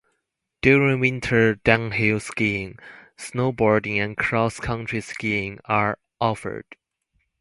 During 0.63 0.99
winter 0.99 1.53
downhill 1.53 2.19
skiing, 2.19 2.79
snowboarding 3.19 4.03
and 4.03 4.17
cross-country 4.17 4.99
skiing 5.01 5.59
are 5.65 5.99
offered. 6.19 6.65